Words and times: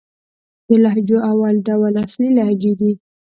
د 0.67 0.69
لهجو 0.83 1.17
اول 1.31 1.55
ډول 1.67 1.93
اصلي 2.05 2.29
لهجې 2.37 2.71
دئ. 2.79 2.93